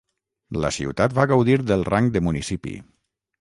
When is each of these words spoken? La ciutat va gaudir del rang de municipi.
La 0.63 0.71
ciutat 0.77 1.13
va 1.17 1.25
gaudir 1.33 1.59
del 1.73 1.85
rang 1.91 2.09
de 2.17 2.23
municipi. 2.29 2.75